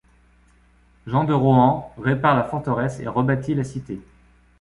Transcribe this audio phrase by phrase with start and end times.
[1.05, 4.01] Jean de Rohan répare la forteresse et rebâtit la cité.